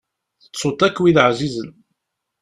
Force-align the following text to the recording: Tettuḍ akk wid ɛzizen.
Tettuḍ 0.43 0.79
akk 0.87 0.97
wid 1.01 1.17
ɛzizen. 1.27 1.71